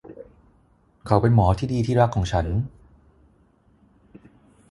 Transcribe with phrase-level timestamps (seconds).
[1.05, 2.47] เขาเป็นหมอที่ดีที่รักของฉัน?